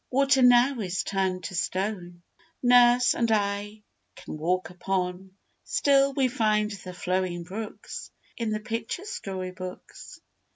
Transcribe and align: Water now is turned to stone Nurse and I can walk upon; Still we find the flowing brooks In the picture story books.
Water 0.09 0.41
now 0.41 0.79
is 0.79 1.03
turned 1.03 1.43
to 1.43 1.53
stone 1.55 2.23
Nurse 2.63 3.13
and 3.13 3.31
I 3.31 3.83
can 4.15 4.35
walk 4.35 4.71
upon; 4.71 5.37
Still 5.63 6.11
we 6.13 6.27
find 6.27 6.71
the 6.71 6.91
flowing 6.91 7.43
brooks 7.43 8.09
In 8.35 8.49
the 8.49 8.59
picture 8.61 9.05
story 9.05 9.51
books. 9.51 10.19